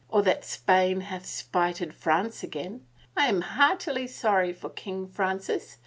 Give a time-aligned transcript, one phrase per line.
[0.09, 2.87] Or that Spain hath spited France again.
[3.15, 5.77] I am heartily sorry for King Francis.